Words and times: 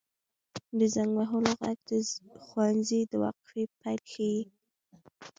•د 0.79 0.79
زنګ 0.93 1.11
وهلو 1.15 1.51
ږغ 1.59 1.75
د 1.89 1.91
ښوونځي 2.47 3.01
د 3.11 3.13
وقفې 3.23 3.63
پیل 3.79 3.99
ښيي. 4.11 4.39